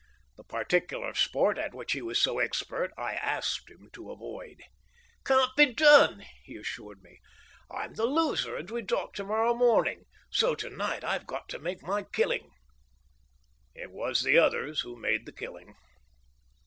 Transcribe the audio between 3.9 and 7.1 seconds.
to avoid. "Can't be done!" he assured